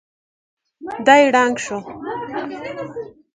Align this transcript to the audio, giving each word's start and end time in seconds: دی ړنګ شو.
دی 1.05 1.23
ړنګ 1.33 1.55
شو. 1.65 1.77